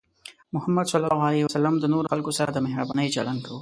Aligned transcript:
محمد 0.53 0.85
صلى 0.91 1.05
الله 1.07 1.23
عليه 1.29 1.43
وسلم 1.47 1.73
د 1.79 1.83
نورو 1.93 2.09
خلکو 2.13 2.31
سره 2.39 2.49
د 2.53 2.57
مهربانۍ 2.65 3.07
چلند 3.15 3.39
کاوه. 3.45 3.59